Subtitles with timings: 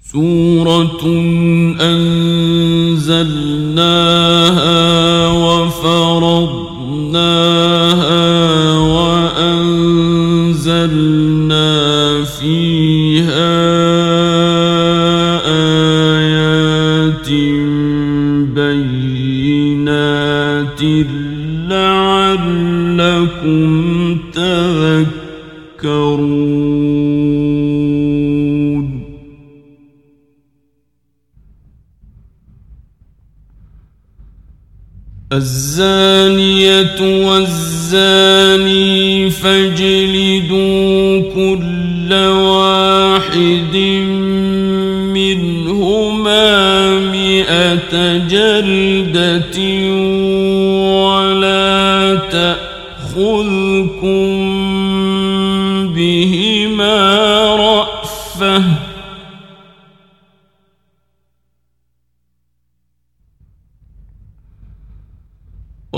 [0.00, 1.02] سورة
[1.80, 3.26] أنزلناها
[35.36, 38.90] الزانية والزاني
[39.30, 43.76] فاجلدوا كل واحد
[45.16, 49.58] منهما مئة جلدة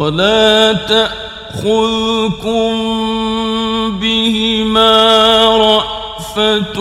[0.09, 2.73] ولا تأخذكم
[4.01, 4.97] بهما
[5.57, 6.79] رأفة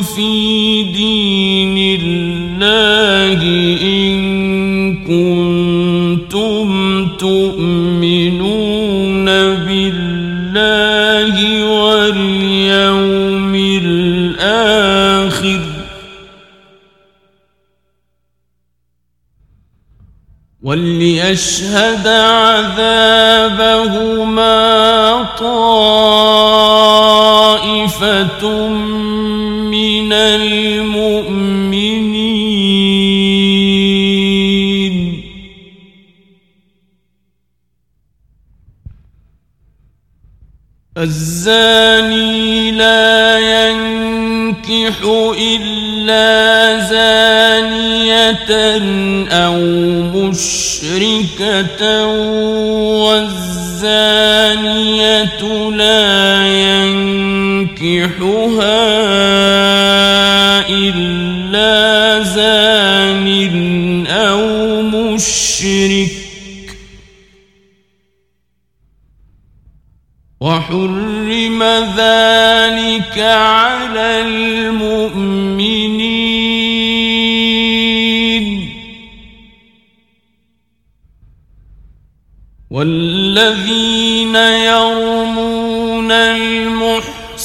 [0.00, 3.42] في دين الله
[3.82, 4.20] إن
[5.04, 6.68] كنتم
[7.18, 7.89] تؤمنون
[20.70, 22.78] وليشهد عذابهما
[25.38, 26.28] طائفة
[29.66, 31.10] من المؤمنين.
[40.98, 43.38] الزاني لا
[44.50, 44.96] ينكح
[45.38, 48.50] إلا زانية
[49.30, 49.56] أو
[50.28, 52.06] مشركة
[53.06, 54.10] والزانية
[55.70, 56.46] لا
[56.82, 58.08] ينكحها
[60.68, 66.10] إلا زان أو مشرك
[70.40, 71.09] وحرم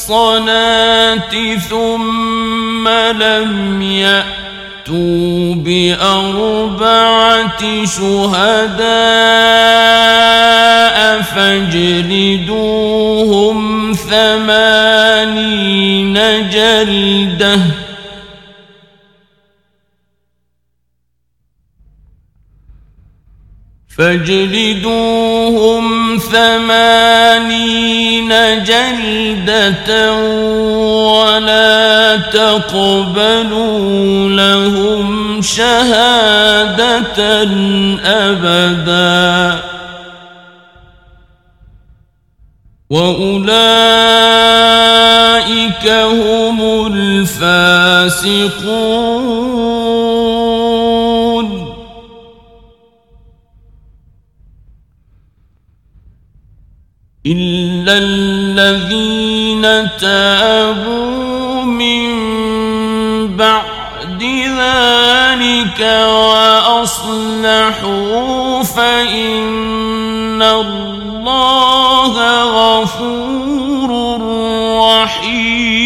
[0.09, 1.35] المحصنات
[1.69, 7.05] ثم لم يأتوا بأربعة
[7.85, 8.85] شهداء
[11.21, 12.65] فاجلدوهم
[14.09, 15.33] ثمانين
[16.49, 17.59] جلدة
[23.97, 25.85] فاجلدوهم
[26.17, 28.29] ثمانين
[28.63, 30.13] جلدة
[31.13, 33.79] ولا تقبلوا
[34.29, 37.43] لهم شهادة
[38.05, 39.59] أبداً.
[42.89, 49.74] وأولئك هم الفاسقون.
[59.99, 62.07] تابوا من
[63.37, 65.79] بعد ذلك
[66.85, 67.73] وأصلحوا
[68.63, 73.89] فإن الله غفور
[75.03, 75.85] رحيم.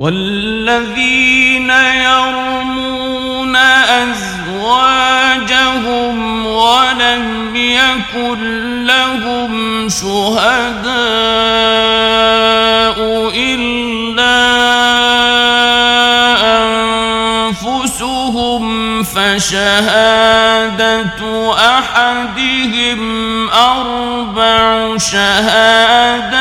[0.00, 4.29] والذين يرمون أزواجهم
[6.46, 10.90] ولم يكن لهم شهداء
[13.34, 14.40] إلا
[17.46, 20.60] أنفسهم فشهادة
[21.78, 23.00] أحدهم
[23.50, 26.40] أربع شهادات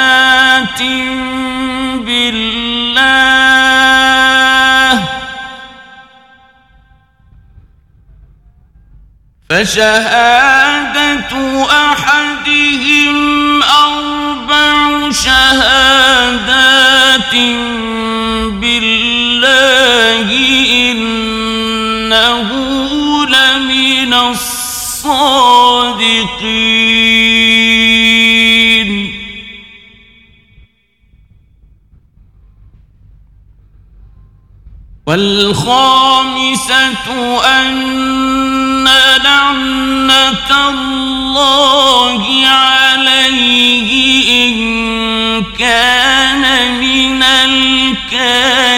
[9.49, 11.33] فشهادة
[11.65, 16.55] أحدهم أربع شهادات
[18.61, 20.29] بالله
[20.91, 22.49] إنه
[23.25, 24.69] لمن الصادقين.
[35.07, 36.69] والخامسة
[37.45, 38.58] أن
[39.23, 43.89] لعنة الله عليه
[44.45, 44.53] إن
[45.59, 46.43] كان
[46.79, 48.69] من الكاذبين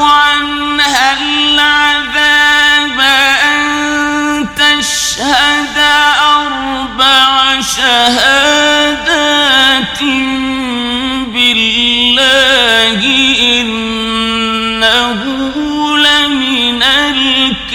[0.00, 3.00] عنها العذاب
[3.44, 5.78] أن تشهد
[6.20, 9.55] أربع شهادات
[11.34, 13.00] بالله
[13.60, 15.22] إنه
[15.96, 17.66] لمن الكاذبين.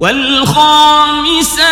[0.00, 1.64] والخامسة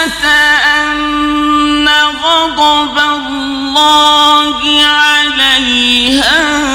[0.80, 1.88] أن
[2.24, 6.71] غضب الله عليها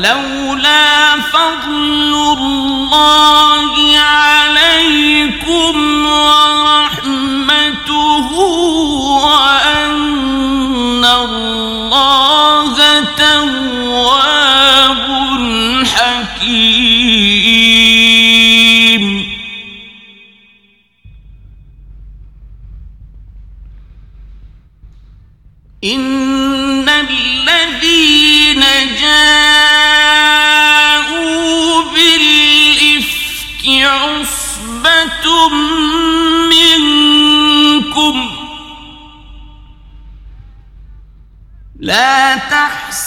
[0.00, 5.99] ولولا فضل الله عليكم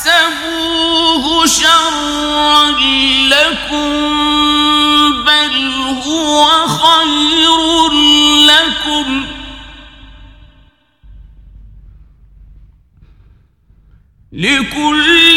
[0.04, 2.72] تحسبوه شرا
[3.30, 3.94] لكم
[5.24, 5.56] بل
[6.06, 7.92] هو خير
[8.48, 9.26] لكم.
[14.34, 15.33] لكل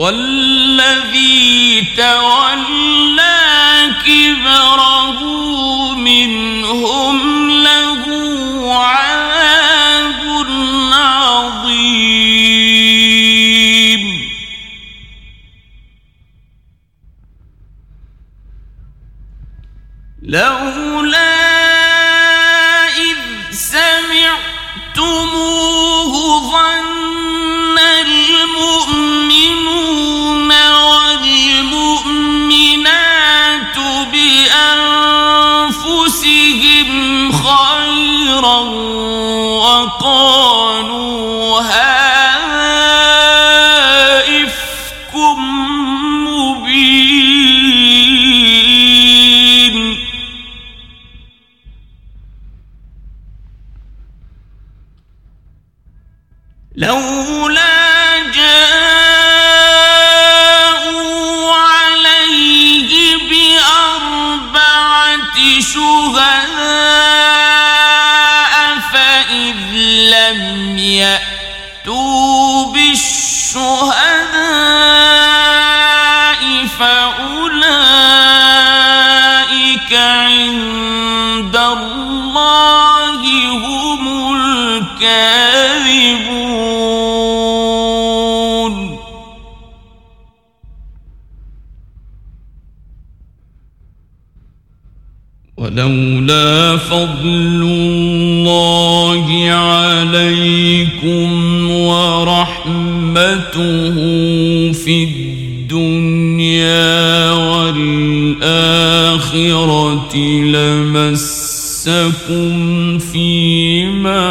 [0.00, 3.40] والذي تولى
[4.06, 5.20] كبره
[5.94, 8.04] منهم له
[8.74, 10.22] عذاب
[10.92, 12.00] عظيم.
[20.22, 21.29] لولا
[103.56, 106.80] ورحمته في الدنيا
[107.32, 108.46] والآخرة
[110.44, 112.18] لمسكم
[112.98, 114.30] فيما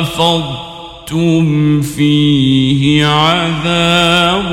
[0.00, 4.52] أفضتم فيه عذاب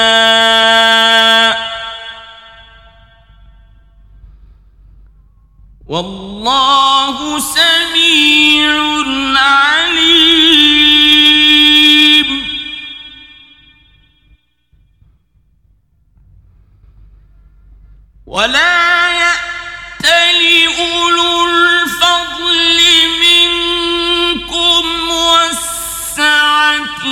[18.31, 20.41] ولا يأتل
[20.79, 22.79] أولو الفضل
[23.21, 27.03] منكم والسعة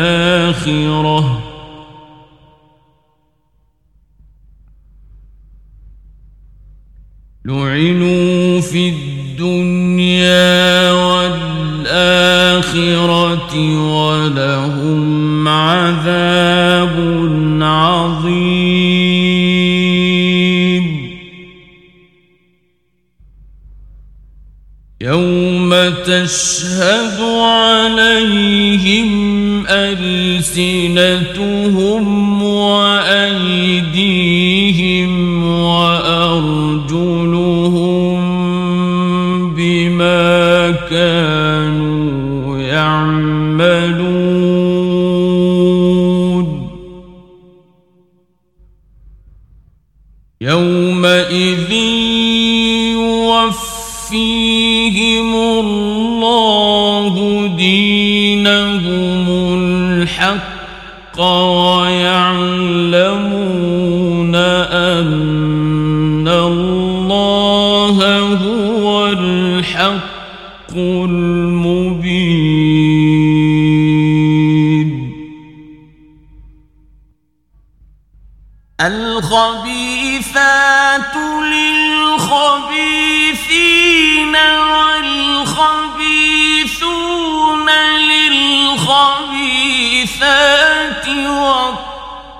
[7.44, 9.73] لعنوا في الدنيا
[26.08, 29.10] يوم تشهد عليهم
[29.68, 31.24] ألسنتهم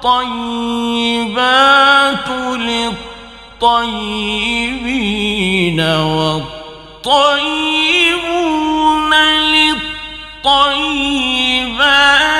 [0.05, 1.39] والطيبات
[3.61, 6.45] للطيبين والطيبون
[10.45, 12.34] للطيبات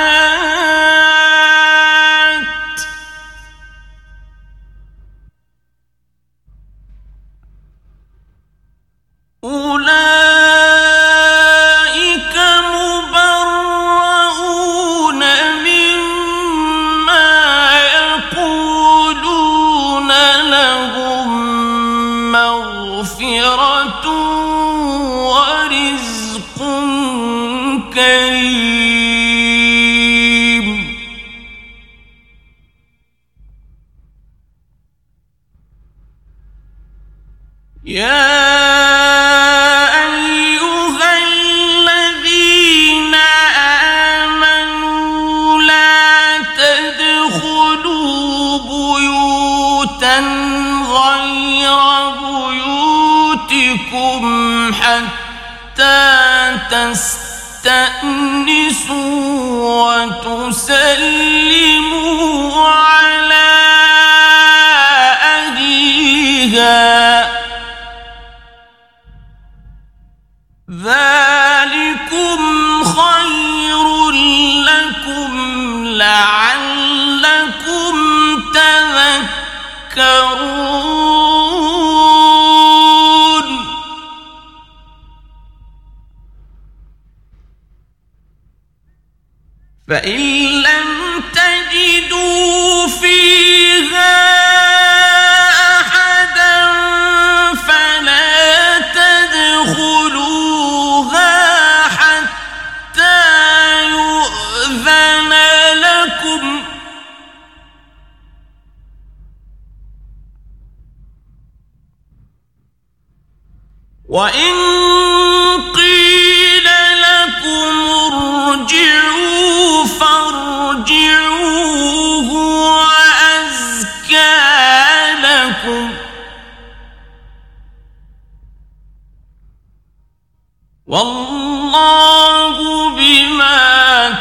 [130.95, 132.57] والله
[132.95, 133.59] بما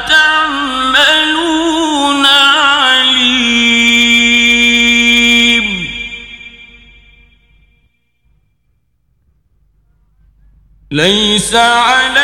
[0.08, 1.44] تعملون
[2.26, 3.44] عليم.
[10.90, 12.23] ليس على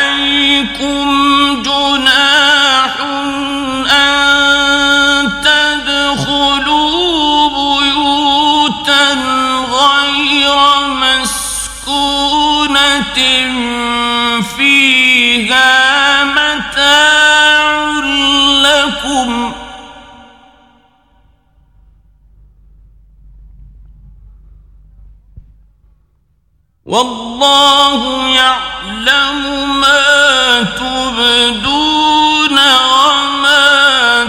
[26.91, 29.39] والله يعلم
[29.81, 34.25] ما تبدون وما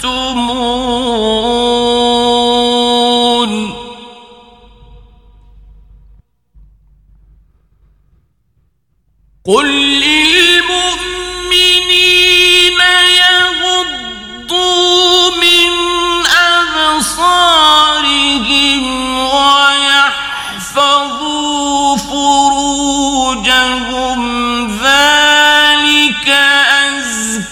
[0.00, 0.50] تكتمون.
[9.44, 9.79] قل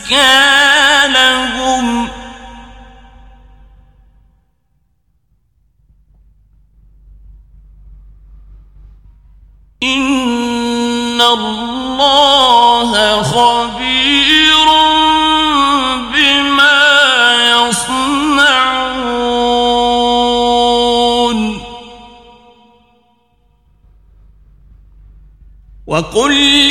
[0.08, 2.08] مكانهم.
[9.82, 14.68] إن الله خبير
[16.12, 16.80] بما
[17.50, 18.88] يصنعون.
[25.86, 26.67] وقل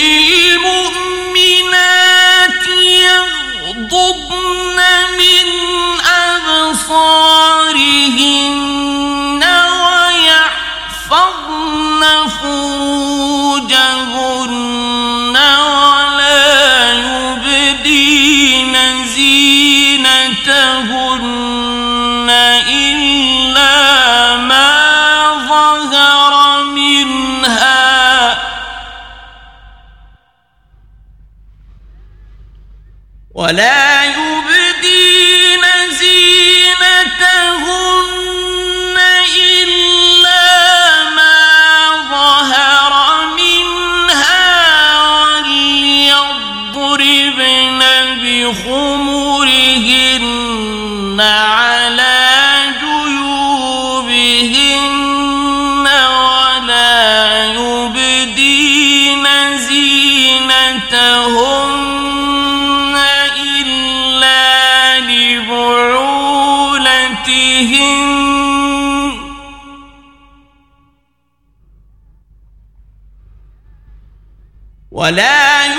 [75.08, 75.77] ولا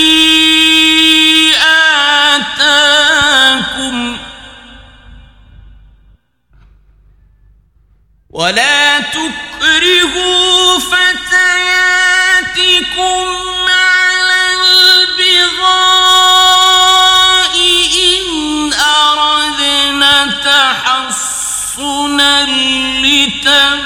[2.35, 3.97] آتاكم
[8.31, 8.86] ولا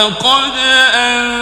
[0.00, 0.56] ولقد
[0.94, 1.39] أنزلنا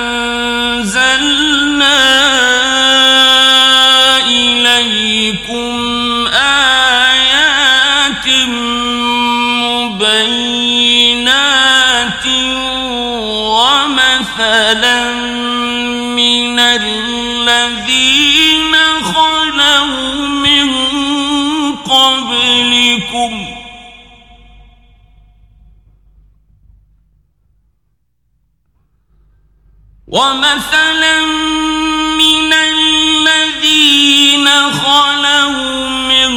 [30.19, 31.17] ومثلا
[32.19, 36.33] من الذين خلوا من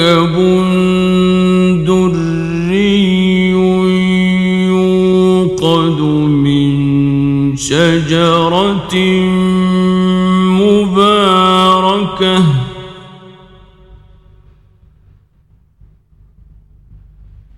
[0.00, 0.34] كوكب
[1.84, 3.50] دري
[4.68, 6.72] يوقد من
[7.56, 8.94] شجرة
[10.60, 12.44] مباركة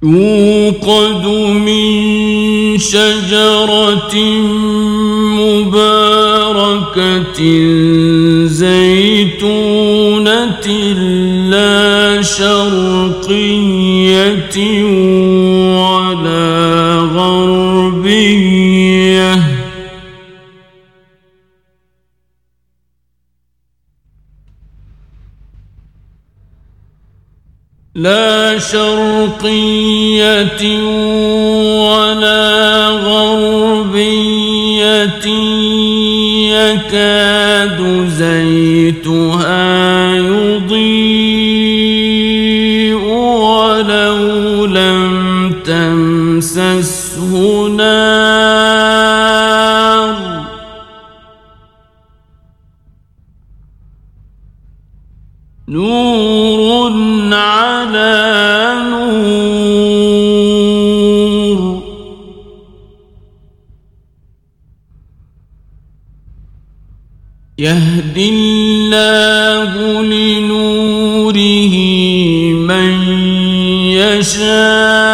[0.03, 1.27] يوقد
[1.67, 4.15] من شجرة
[5.39, 7.41] مباركة
[13.23, 14.57] شرقية
[15.79, 18.53] ولا غربية.
[27.95, 30.03] لا شرقية
[55.73, 56.93] نور
[57.33, 59.23] على نور.
[67.59, 71.75] يهدي الله لنوره
[72.55, 72.93] من
[73.93, 75.13] يشاء.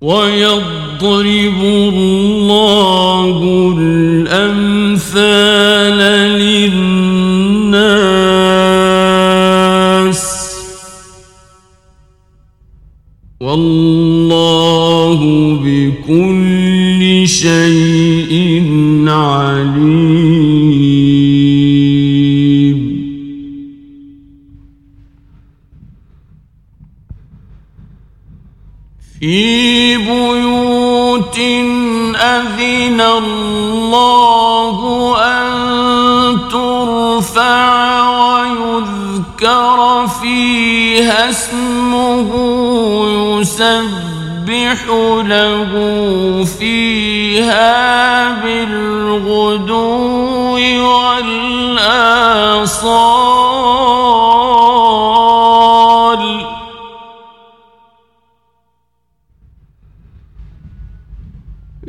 [0.00, 2.13] ويضرب الله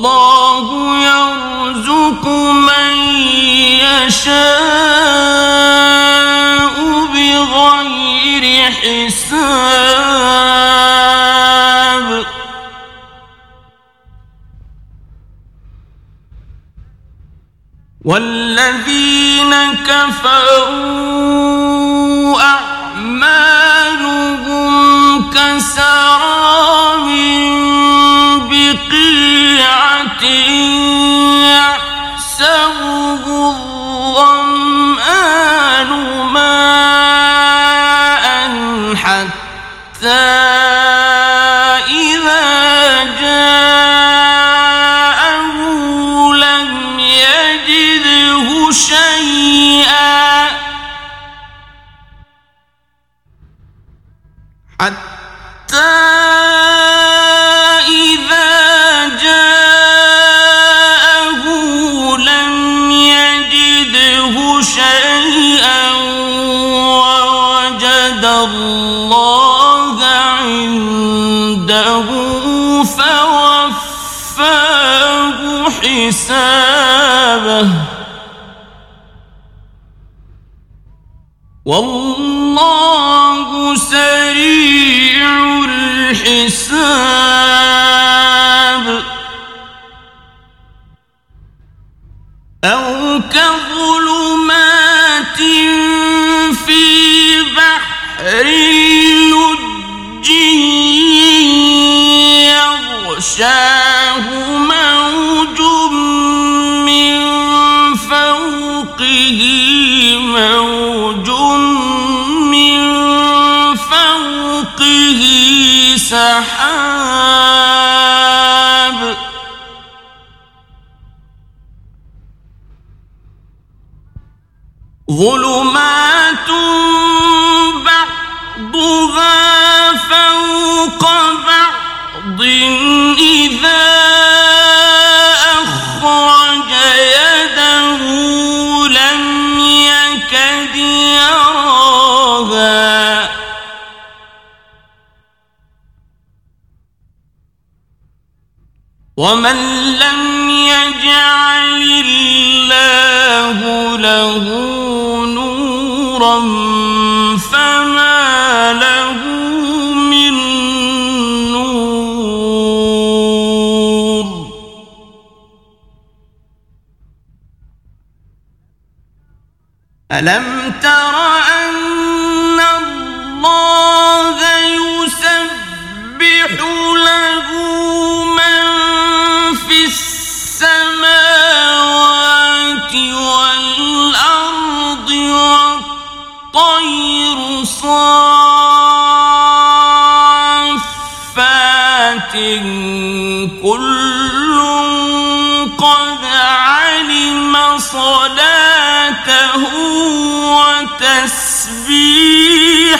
[0.02, 2.94] والله يرزق من
[3.86, 4.42] يشاء
[7.14, 9.92] بغير حساب.
[18.06, 19.54] والذين
[19.86, 20.82] كفروا
[22.42, 23.52] أعمالهم
[25.32, 26.91] كسراب
[30.21, 31.77] بقيعة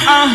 [0.02, 0.28] وتسبيحه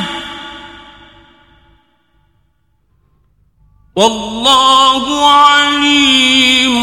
[3.97, 6.83] والله عليم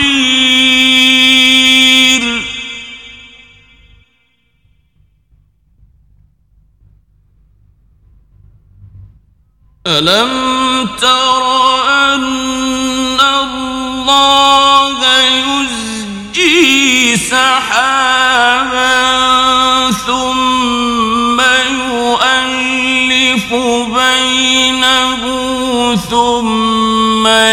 [9.87, 10.31] ألم
[11.01, 11.43] تر
[11.87, 17.76] أن الله يزجي سحابا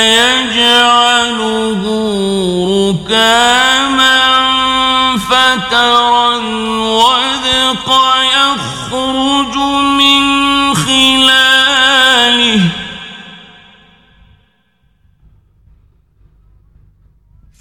[0.05, 1.83] ثم يجعله
[2.85, 4.21] ركاما
[5.17, 7.89] فترى الودق
[8.37, 9.57] يخرج
[10.01, 10.23] من
[10.75, 12.61] خلاله.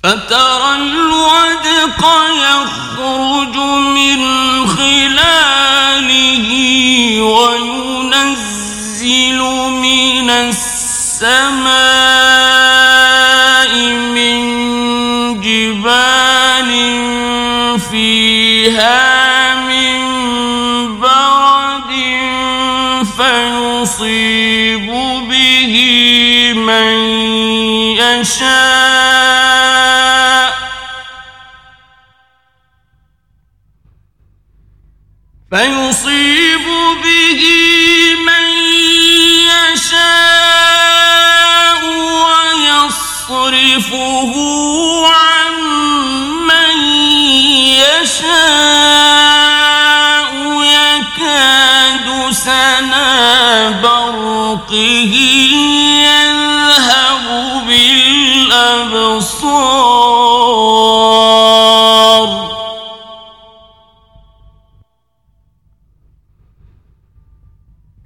[0.03, 2.01] فترى الودق
[2.49, 3.55] يخرج
[3.97, 4.19] من
[4.67, 6.47] خلاله
[7.21, 8.59] وينزل
[9.71, 10.72] من السماء
[14.15, 14.41] من
[15.41, 16.71] جبال
[17.79, 19.99] فيها من
[20.99, 21.91] برد
[23.17, 24.87] فيصيب
[25.29, 25.73] به
[26.55, 26.97] من
[27.97, 28.93] يشاء.
[35.51, 36.32] فيصيب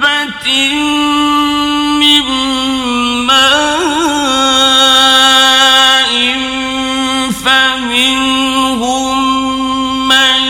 [0.03, 0.49] دابة
[2.01, 2.27] من
[3.27, 4.53] ماء
[7.45, 9.19] فمنهم
[10.09, 10.41] من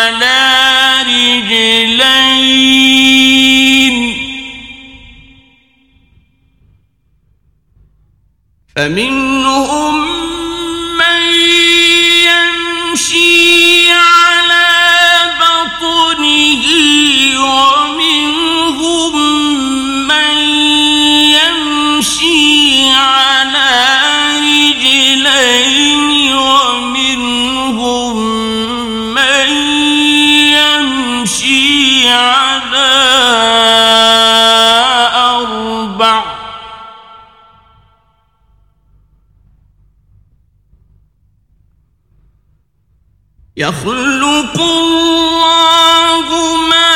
[43.62, 46.26] يخلق الله
[46.70, 46.94] ما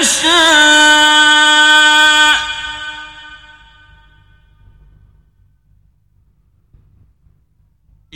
[0.00, 0.74] يشاء.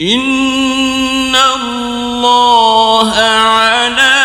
[0.01, 4.17] إن الله على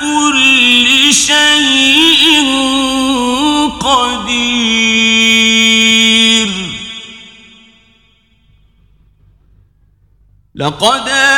[0.00, 2.24] كل شيء
[3.80, 4.50] قدير.
[10.54, 11.29] لقد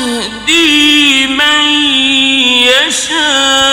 [0.00, 1.64] يهدي من
[2.62, 3.69] يشاء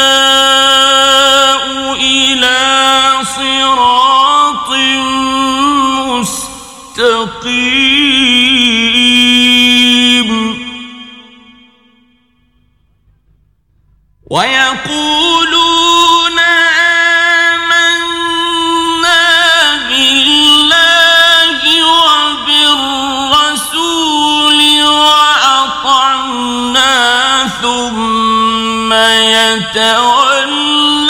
[29.78, 31.08] تولى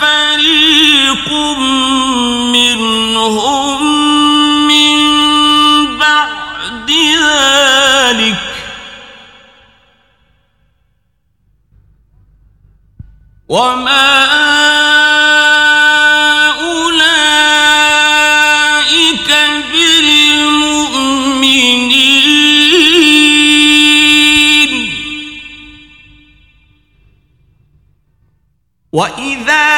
[0.00, 1.32] فريق
[2.52, 3.82] منهم
[4.68, 4.98] من
[5.98, 6.90] بعد
[7.22, 8.36] ذلك.
[13.48, 14.07] وما
[28.98, 29.77] 我一在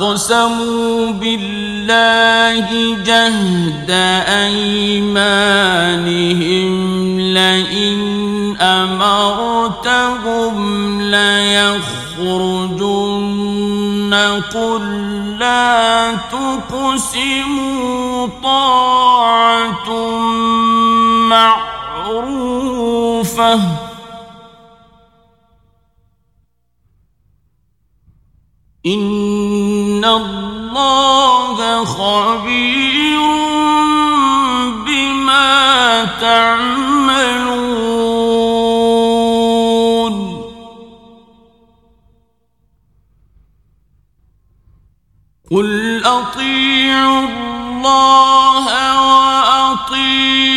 [0.00, 2.66] واقسموا بالله
[3.04, 3.90] جهد
[4.44, 5.54] أيمانهم
[7.20, 10.56] لئن أمرتهم
[11.02, 11.74] ليخرجن
[14.54, 14.82] قل
[15.38, 19.90] لا تقسموا طاعة
[22.08, 22.74] معروفة.
[30.04, 33.20] إن الله خبير
[34.86, 36.74] بما تعملون
[45.50, 48.66] قل أطيعوا الله
[49.08, 50.53] وأطيعوا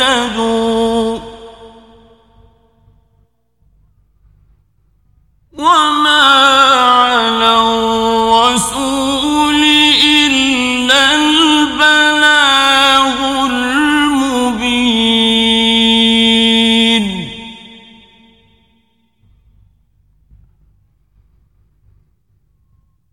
[0.00, 1.18] تهتدوا
[5.52, 6.22] وما
[6.80, 8.84] على الرسول
[10.04, 12.26] إلا البلاغ
[13.46, 14.90] المبين.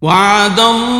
[0.02, 0.97] وعد الله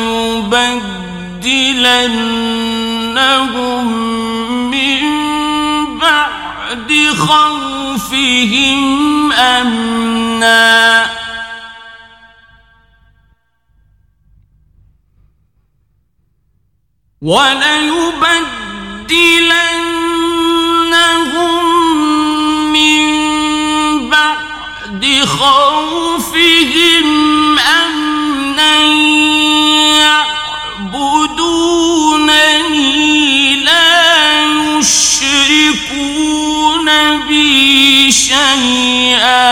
[4.70, 5.02] من
[5.98, 8.82] بعد خوفهم
[9.32, 11.06] أمنا.
[17.22, 18.62] وليبدلنهم
[25.22, 27.08] بعد خوفهم
[27.58, 28.78] أمنا
[30.90, 31.76] يعبدونني
[33.56, 34.82] لا
[38.10, 39.51] شيئا.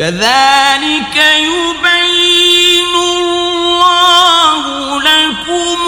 [0.00, 5.78] كذلك يبين الله لكم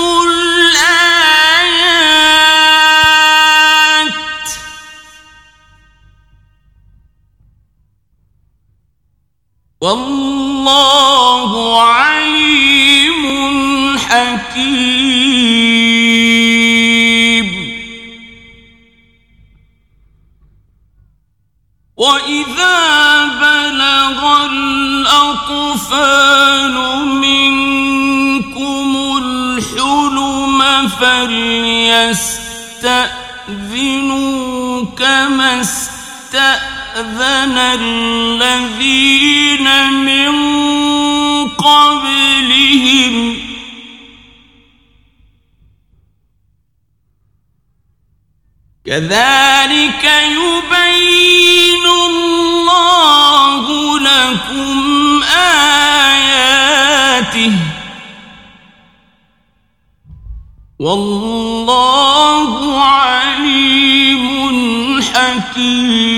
[9.81, 13.23] والله عليم
[13.99, 15.22] حكيم.
[22.03, 25.95] واذا بلغ الاطفال
[27.07, 28.91] منكم
[29.23, 31.65] الحلم فليستاذنوا
[34.99, 40.33] كما استأذن الذين من
[41.49, 43.37] قبلهم
[48.87, 51.22] كذلك يبين
[52.83, 55.23] الله لكم
[56.03, 56.73] آياته.
[60.79, 62.53] والله
[62.83, 64.25] عليم
[65.03, 66.13] حكيم.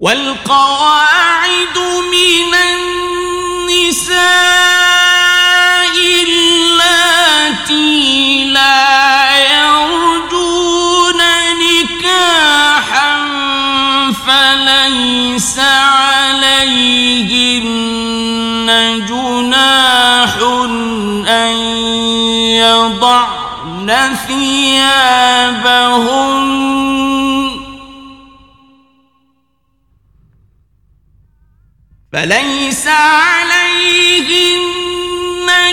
[0.00, 1.78] والقواعد
[2.12, 2.54] من
[3.74, 4.79] النساء
[24.14, 25.90] ثيابهن
[32.12, 34.60] فليس عليهن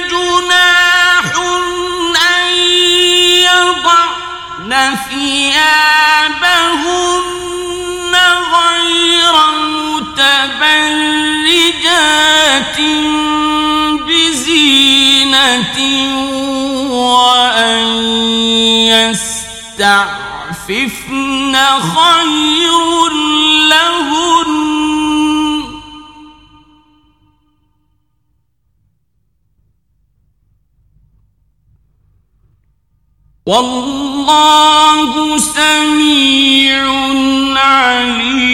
[0.09, 1.31] جناح
[2.35, 2.47] أن
[3.47, 4.71] يضعن
[5.09, 6.53] ثيابهن
[8.53, 9.35] غير
[9.97, 11.17] متبرجات
[14.07, 15.77] بزينة
[17.27, 17.83] وأن
[19.75, 23.09] يستعففن خير
[23.69, 24.51] لهن.
[33.45, 36.83] والله سميع
[37.57, 38.46] عليم.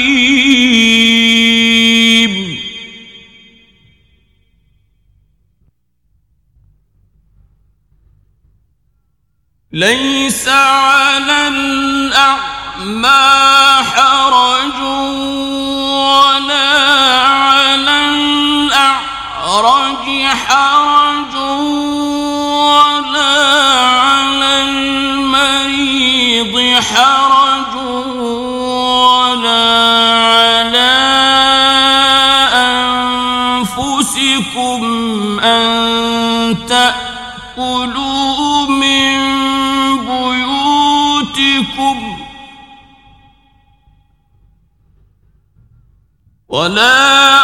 [46.64, 47.43] ولا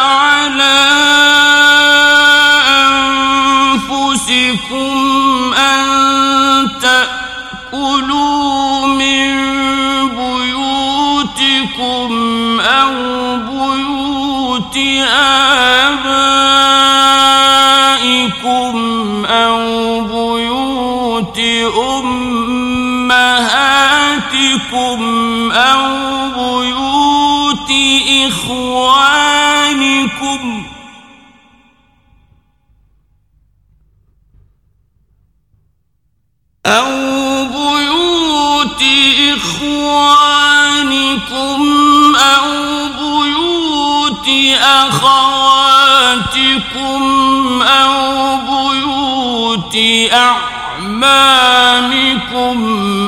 [50.12, 51.10] أعمامكم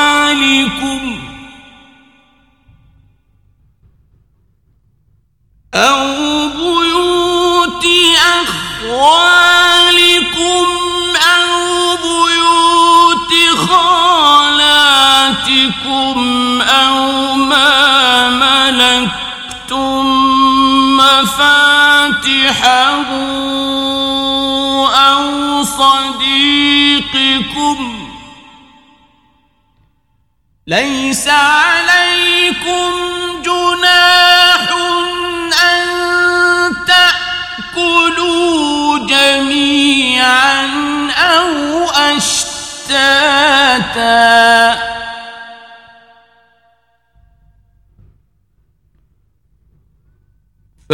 [5.76, 7.86] أو بيوت
[8.18, 9.45] أخوالكم
[21.36, 23.12] مفاتحه
[25.64, 27.40] صديقكم.
[30.68, 32.92] ليس عليكم
[33.46, 34.70] جناح
[35.64, 35.88] أن
[37.76, 40.66] تأكلوا جميعا
[41.12, 42.46] أو أشتاتا.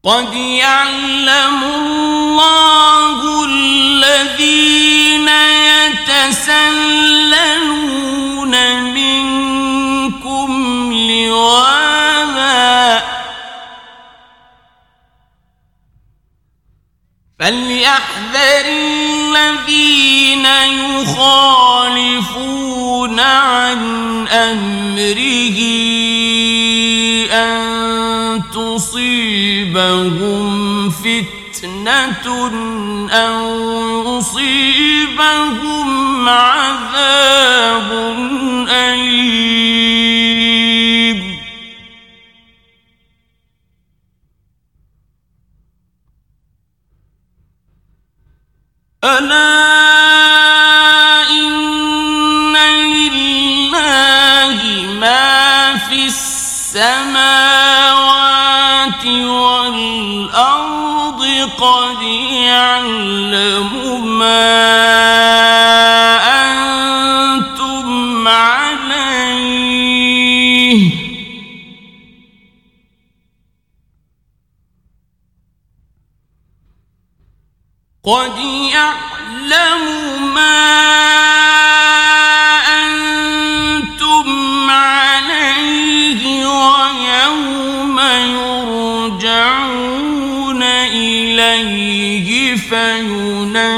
[0.04, 5.28] قد يعلم الله الذين
[5.78, 6.52] يتسللون
[8.82, 10.50] منكم
[10.92, 12.42] لواذا
[17.38, 20.46] فليحذر الذين
[20.96, 22.00] يخالفون
[23.20, 25.58] عن امره
[29.72, 32.26] تصيبهم فتنة
[33.10, 35.88] أو يصيبهم
[36.28, 37.90] عذاب
[38.68, 39.62] أليم.
[49.04, 49.72] ألا
[51.30, 52.56] إن
[52.92, 54.58] لله
[55.00, 57.12] ما في السماوات
[59.06, 59.51] والأرض
[61.62, 63.72] قد يعلم
[64.18, 64.52] ما
[66.42, 67.88] أنتم
[68.28, 69.52] عليه.
[78.04, 78.38] قد
[78.72, 79.84] يعلم
[80.34, 80.62] ما
[81.38, 81.51] أنتم
[92.72, 93.68] فينبئهم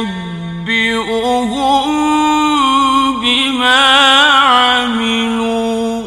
[3.20, 3.84] بما
[4.30, 6.02] عملوا.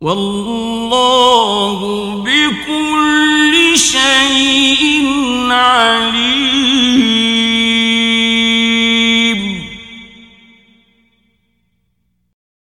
[0.00, 1.78] والله
[2.24, 5.06] بكل شيء
[5.50, 7.23] عليم.